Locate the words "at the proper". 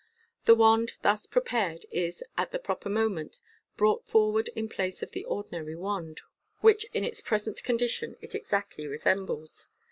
2.35-2.89